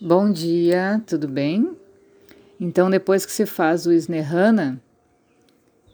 [0.00, 1.76] Bom dia, tudo bem?
[2.60, 4.80] Então, depois que se faz o Snehana,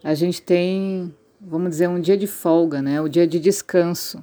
[0.03, 3.01] a gente tem, vamos dizer, um dia de folga, né?
[3.01, 4.23] O dia de descanso.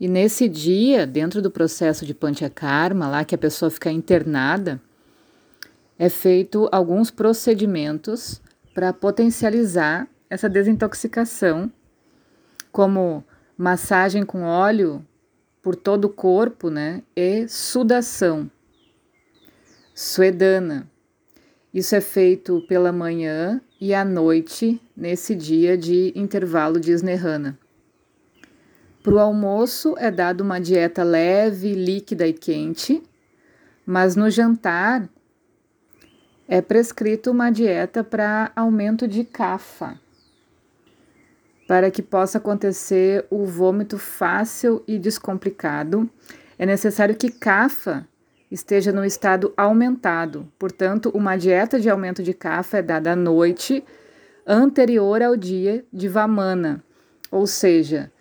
[0.00, 4.82] E nesse dia, dentro do processo de Panchakarma, lá que a pessoa fica internada,
[5.96, 8.42] é feito alguns procedimentos
[8.74, 11.70] para potencializar essa desintoxicação,
[12.72, 13.22] como
[13.56, 15.06] massagem com óleo
[15.62, 17.00] por todo o corpo, né?
[17.14, 18.50] E sudação
[19.94, 20.90] suedana.
[21.72, 27.58] Isso é feito pela manhã e à noite, nesse dia de intervalo de Snehana.
[29.02, 33.02] Para o almoço é dado uma dieta leve, líquida e quente,
[33.86, 35.08] mas no jantar
[36.48, 39.98] é prescrito uma dieta para aumento de cafa,
[41.68, 46.08] para que possa acontecer o vômito fácil e descomplicado.
[46.58, 48.06] É necessário que cafa
[48.54, 50.48] esteja no estado aumentado.
[50.58, 53.84] Portanto, uma dieta de aumento de cafa é dada à noite
[54.46, 56.82] anterior ao dia de Vamana,
[57.30, 58.12] ou seja,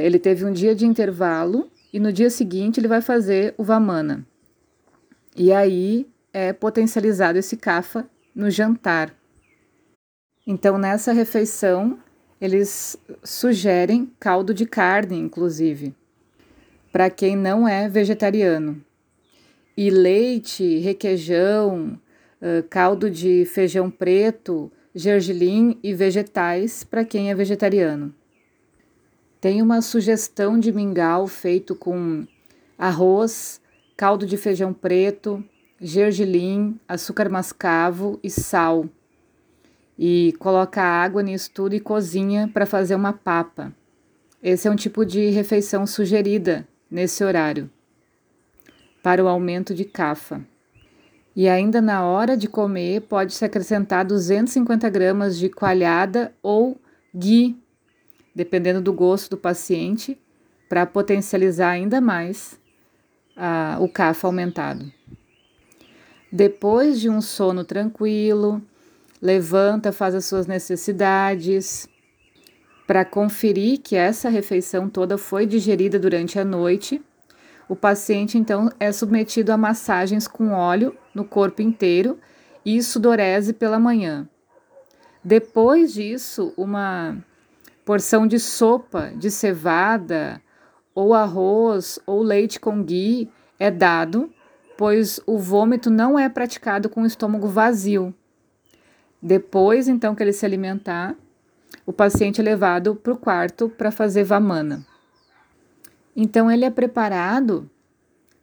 [0.00, 4.24] ele teve um dia de intervalo e no dia seguinte ele vai fazer o Vamana.
[5.36, 9.12] E aí é potencializado esse kafa no jantar.
[10.46, 11.98] Então, nessa refeição,
[12.40, 15.94] eles sugerem caldo de carne, inclusive,
[16.92, 18.84] para quem não é vegetariano
[19.76, 21.98] e leite, requeijão,
[22.70, 28.14] caldo de feijão preto, gergelim e vegetais para quem é vegetariano.
[29.40, 32.26] Tem uma sugestão de mingau feito com
[32.78, 33.60] arroz,
[33.96, 35.44] caldo de feijão preto,
[35.80, 38.88] gergelim, açúcar mascavo e sal.
[39.98, 43.72] E coloca água nisso tudo e cozinha para fazer uma papa.
[44.42, 47.70] Esse é um tipo de refeição sugerida nesse horário
[49.04, 50.40] para o aumento de cafa.
[51.36, 56.80] E ainda na hora de comer, pode-se acrescentar 250 gramas de coalhada ou
[57.14, 57.54] ghee,
[58.34, 60.18] dependendo do gosto do paciente,
[60.70, 62.58] para potencializar ainda mais
[63.36, 64.90] a, o cafa aumentado.
[66.32, 68.62] Depois de um sono tranquilo,
[69.20, 71.86] levanta, faz as suas necessidades,
[72.86, 77.02] para conferir que essa refeição toda foi digerida durante a noite
[77.68, 82.18] o paciente então é submetido a massagens com óleo no corpo inteiro
[82.64, 84.28] e sudorese pela manhã.
[85.22, 87.16] Depois disso, uma
[87.84, 90.40] porção de sopa de cevada
[90.94, 94.32] ou arroz ou leite com ghee é dado,
[94.76, 98.14] pois o vômito não é praticado com o estômago vazio.
[99.22, 101.16] Depois, então, que ele se alimentar,
[101.86, 104.84] o paciente é levado para o quarto para fazer vamana.
[106.16, 107.68] Então ele é preparado,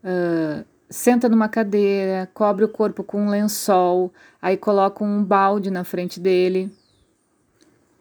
[0.04, 4.12] uh, senta numa cadeira, cobre o corpo com um lençol,
[4.42, 6.72] aí coloca um balde na frente dele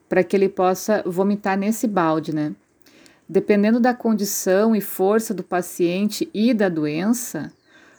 [0.08, 2.52] para que ele possa vomitar nesse balde, né?
[3.28, 7.52] Dependendo da condição e força do paciente e da doença,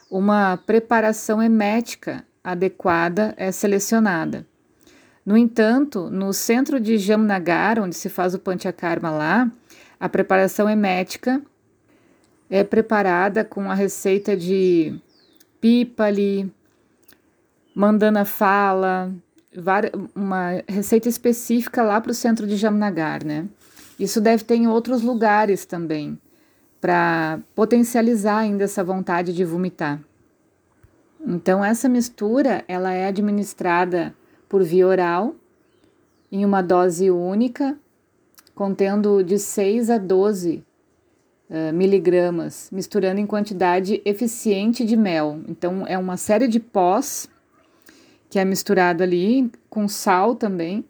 [0.09, 4.45] uma preparação emética adequada é selecionada.
[5.25, 9.49] No entanto, no centro de Jamnagar, onde se faz o Panchakarma lá,
[9.97, 11.41] a preparação emética
[12.51, 14.99] é preparada com a receita de
[15.61, 16.53] pípali,
[17.73, 19.09] mandana fala,
[20.13, 23.47] uma receita específica lá para o centro de Jamnagar, né?
[23.97, 26.19] Isso deve ter em outros lugares também,
[26.81, 30.01] para potencializar ainda essa vontade de vomitar.
[31.25, 34.13] Então essa mistura, ela é administrada
[34.49, 35.35] por via oral
[36.29, 37.77] em uma dose única,
[38.53, 40.65] contendo de 6 a 12
[41.51, 45.41] uh, miligramas, misturando em quantidade eficiente de mel.
[45.47, 47.29] Então, é uma série de pós
[48.29, 50.85] que é misturado ali com sal também,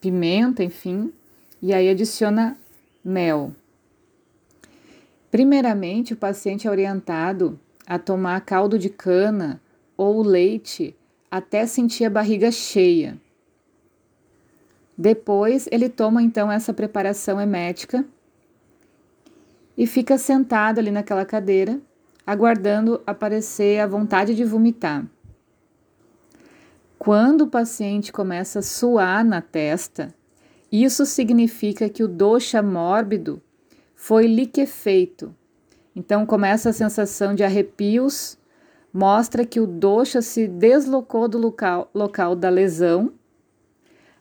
[0.00, 1.12] pimenta, enfim,
[1.60, 2.56] e aí adiciona
[3.04, 3.52] mel.
[5.30, 9.60] Primeiramente, o paciente é orientado a tomar caldo de cana
[9.96, 10.96] ou leite
[11.30, 13.18] até sentir a barriga cheia.
[14.96, 18.06] Depois, ele toma então essa preparação emética
[19.76, 21.80] e fica sentado ali naquela cadeira,
[22.26, 25.06] aguardando aparecer a vontade de vomitar.
[26.98, 30.14] Quando o paciente começa a suar na testa,
[30.72, 33.42] isso significa que o dosha mórbido
[33.94, 35.34] foi liquefeito.
[35.94, 38.38] Então começa a sensação de arrepios,
[38.92, 43.12] mostra que o dosha se deslocou do local, local da lesão.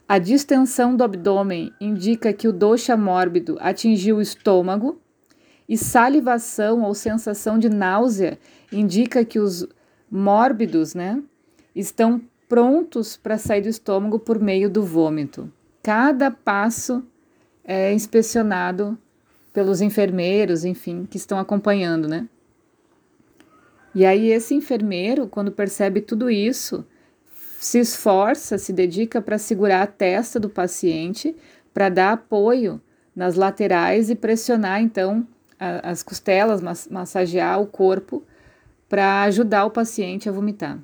[0.08, 5.00] A distensão do abdômen indica que o dosha mórbido atingiu o estômago
[5.68, 8.38] e salivação ou sensação de náusea
[8.72, 9.68] indica que os
[10.10, 11.22] mórbidos, né,
[11.76, 15.52] estão prontos para sair do estômago por meio do vômito.
[15.82, 17.04] Cada passo
[17.64, 18.98] é inspecionado
[19.52, 22.28] pelos enfermeiros, enfim, que estão acompanhando, né?
[23.96, 26.86] E aí esse enfermeiro, quando percebe tudo isso,
[27.60, 31.36] se esforça, se dedica para segurar a testa do paciente,
[31.74, 32.82] para dar apoio
[33.16, 35.26] nas laterais e pressionar então
[35.64, 38.24] a, as costelas, massagear o corpo
[38.90, 40.80] para ajudar o paciente a vomitar.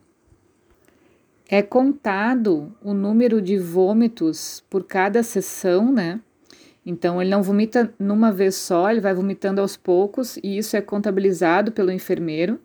[1.48, 6.20] É contado o número de vômitos por cada sessão, né?
[6.86, 10.81] Então, ele não vomita numa vez só, ele vai vomitando aos poucos e isso é
[10.81, 12.60] contabilizado pelo enfermeiro.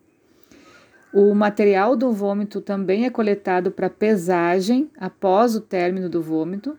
[1.13, 6.79] O material do vômito também é coletado para pesagem após o término do vômito.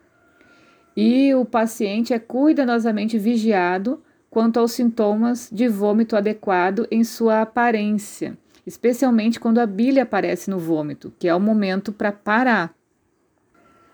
[0.96, 4.02] E o paciente é cuidadosamente vigiado
[4.36, 8.38] quanto aos sintomas de vômito adequado em sua aparência,
[8.68, 12.76] especialmente quando a bile aparece no vômito, que é o momento para parar.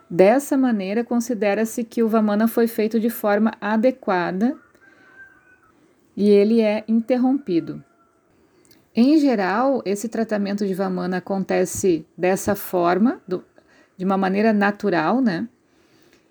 [0.09, 4.57] Dessa maneira, considera-se que o Vamana foi feito de forma adequada
[6.17, 7.83] e ele é interrompido.
[8.95, 13.45] Em geral, esse tratamento de Vamana acontece dessa forma, do,
[13.95, 15.47] de uma maneira natural, né?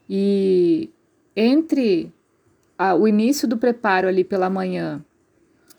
[0.08, 0.90] E
[1.36, 2.12] entre
[2.80, 5.04] a, o início do preparo ali pela manhã,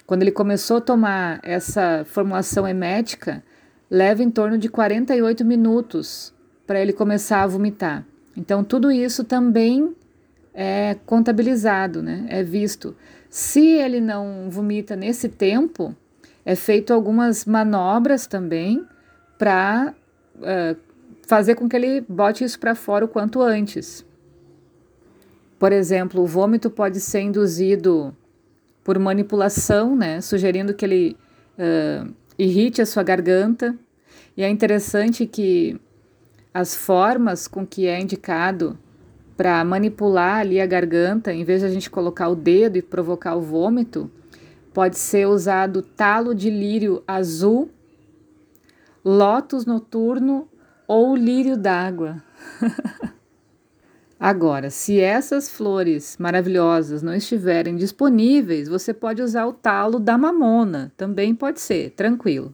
[0.06, 3.44] quando ele começou a tomar essa formulação emética,
[3.90, 6.32] leva em torno de 48 minutos
[6.68, 8.06] para ele começar a vomitar.
[8.38, 9.96] Então, tudo isso também
[10.54, 12.28] é contabilizado, né?
[12.30, 12.96] é visto.
[13.32, 15.96] Se ele não vomita nesse tempo,
[16.46, 18.86] é feito algumas manobras também
[19.40, 19.96] para
[20.36, 20.76] uh, é,
[21.26, 24.06] fazer com que ele bote isso para fora o quanto antes.
[25.62, 28.18] Por exemplo, o vômito pode ser induzido
[28.84, 30.20] por manipulação, né?
[30.20, 31.18] sugerindo que ele
[31.56, 33.78] uh, irrite a sua garganta.
[34.36, 35.80] E é interessante que
[36.52, 38.76] as formas com que é indicado
[39.38, 43.36] para manipular ali a garganta, em vez de a gente colocar o dedo e provocar
[43.36, 44.10] o vômito,
[44.74, 47.70] pode ser usado talo de lírio azul,
[49.06, 50.50] lótus noturno
[50.88, 52.24] ou lírio d'água.
[54.24, 60.94] Agora, se essas flores maravilhosas não estiverem disponíveis, você pode usar o talo da mamona,
[60.96, 62.54] também pode ser, tranquilo.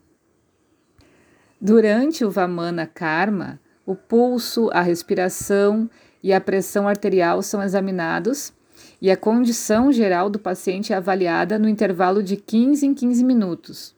[1.60, 5.90] Durante o Vamana Karma, o pulso, a respiração
[6.24, 8.54] e a pressão arterial são examinados
[9.02, 13.97] e a condição geral do paciente é avaliada no intervalo de 15 em 15 minutos.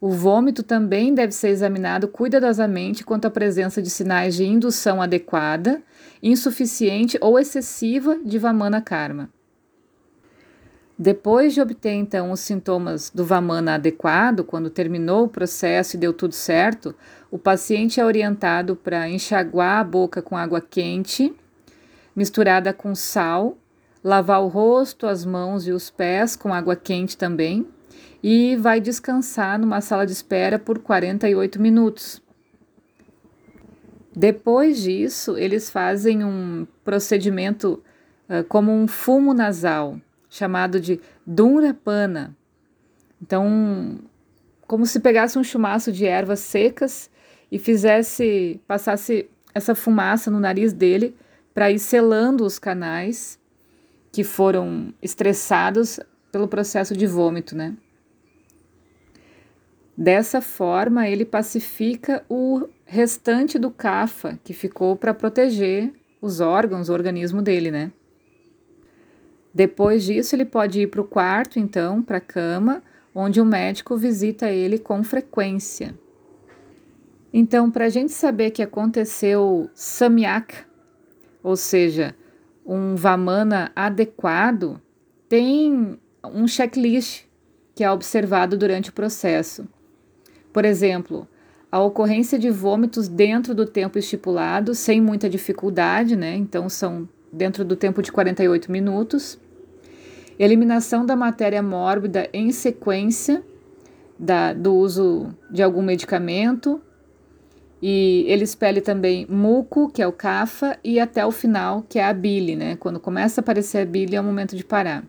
[0.00, 5.82] O vômito também deve ser examinado cuidadosamente quanto à presença de sinais de indução adequada,
[6.22, 9.28] insuficiente ou excessiva de Vamana Karma.
[10.98, 16.14] Depois de obter então os sintomas do Vamana adequado, quando terminou o processo e deu
[16.14, 16.94] tudo certo,
[17.30, 21.34] o paciente é orientado para enxaguar a boca com água quente,
[22.16, 23.58] misturada com sal,
[24.02, 27.66] lavar o rosto, as mãos e os pés com água quente também,
[28.22, 32.22] e vai descansar numa sala de espera por 48 minutos.
[34.14, 37.82] Depois disso, eles fazem um procedimento
[38.28, 39.98] uh, como um fumo nasal
[40.28, 42.36] chamado de Dunrapana.
[43.20, 43.98] Então,
[44.66, 47.10] como se pegasse um chumaço de ervas secas
[47.50, 51.16] e fizesse, passasse essa fumaça no nariz dele
[51.52, 53.38] para ir selando os canais
[54.12, 55.98] que foram estressados
[56.30, 57.76] pelo processo de vômito, né?
[60.00, 65.92] Dessa forma, ele pacifica o restante do cafa que ficou para proteger
[66.22, 67.92] os órgãos, o organismo dele, né?
[69.52, 72.82] Depois disso, ele pode ir para o quarto, então, para a cama,
[73.14, 75.94] onde o médico visita ele com frequência.
[77.30, 80.64] Então, para a gente saber que aconteceu samyak,
[81.42, 82.16] ou seja,
[82.64, 84.80] um vamana adequado,
[85.28, 87.24] tem um checklist
[87.74, 89.68] que é observado durante o processo.
[90.52, 91.26] Por exemplo,
[91.70, 96.34] a ocorrência de vômitos dentro do tempo estipulado, sem muita dificuldade, né?
[96.36, 99.38] Então, são dentro do tempo de 48 minutos.
[100.38, 103.42] Eliminação da matéria mórbida em sequência
[104.18, 106.80] da, do uso de algum medicamento.
[107.82, 112.04] E ele expele também muco, que é o cafa, e até o final, que é
[112.04, 112.76] a bile, né?
[112.76, 115.04] Quando começa a aparecer a bile, é o momento de parar.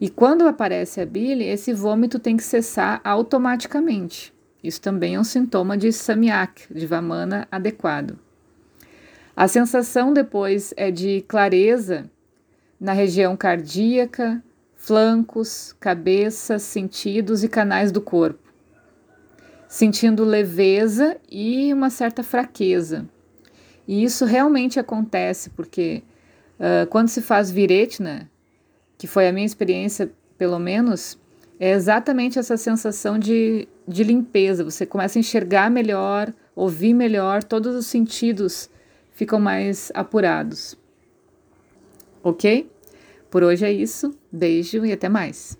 [0.00, 4.33] E quando aparece a bile, esse vômito tem que cessar automaticamente.
[4.64, 8.18] Isso também é um sintoma de samyak, de vamana adequado.
[9.36, 12.10] A sensação depois é de clareza
[12.80, 14.42] na região cardíaca,
[14.74, 18.42] flancos, cabeça, sentidos e canais do corpo.
[19.68, 23.08] sentindo leveza e uma certa fraqueza.
[23.88, 26.02] E isso realmente acontece porque
[26.60, 28.30] uh, quando se faz viretna,
[28.96, 31.18] que foi a minha experiência pelo menos,
[31.58, 34.64] é exatamente essa sensação de, de limpeza.
[34.64, 38.68] Você começa a enxergar melhor, ouvir melhor, todos os sentidos
[39.12, 40.76] ficam mais apurados.
[42.22, 42.70] Ok?
[43.30, 44.16] Por hoje é isso.
[44.30, 45.56] Beijo e até mais.